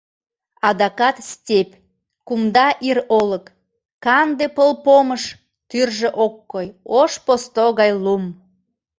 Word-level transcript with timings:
Адакат 0.69 1.17
степь, 1.29 1.79
кумда 2.27 2.67
ир 2.89 2.97
олык, 3.19 3.45
канде 4.03 4.45
пылпомыш, 4.55 5.23
тӱржӧ 5.69 6.09
ок 6.25 6.33
кой— 6.51 6.67
ош 6.99 7.13
посто 7.25 7.63
гай 7.79 7.91
лум... 8.03 8.23